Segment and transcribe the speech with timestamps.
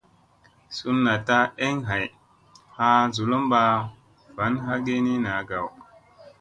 [0.75, 2.05] Sun naɗta eŋ hay
[2.77, 3.61] haa zolomɓa
[4.35, 5.67] van hagi ni naa gaw.